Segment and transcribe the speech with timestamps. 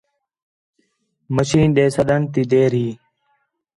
[1.35, 2.89] مشین ݙے سٹّݨ تی دیر ہی